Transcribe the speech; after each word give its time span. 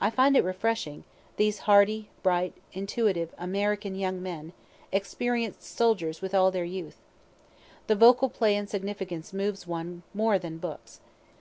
I 0.00 0.08
find 0.08 0.36
it 0.36 0.44
refreshing, 0.44 1.02
these 1.36 1.58
hardy, 1.66 2.10
bright, 2.22 2.54
intuitive, 2.74 3.34
American 3.36 3.96
young 3.96 4.22
men, 4.22 4.52
(experienc'd 4.92 5.62
soldiers 5.64 6.22
with 6.22 6.32
all 6.32 6.52
their 6.52 6.62
youth.) 6.62 6.98
The 7.88 7.96
vocal 7.96 8.28
play 8.28 8.54
and 8.54 8.70
significance 8.70 9.32
moves 9.32 9.66
one 9.66 10.04
more 10.14 10.38
than 10.38 10.58
books. 10.58 11.00